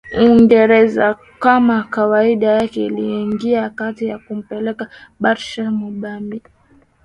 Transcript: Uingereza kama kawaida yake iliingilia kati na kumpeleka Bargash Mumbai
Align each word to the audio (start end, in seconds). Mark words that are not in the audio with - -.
Uingereza 0.17 1.17
kama 1.39 1.83
kawaida 1.83 2.47
yake 2.51 2.85
iliingilia 2.85 3.69
kati 3.69 4.05
na 4.07 4.19
kumpeleka 4.19 4.89
Bargash 5.19 5.57
Mumbai 5.57 6.41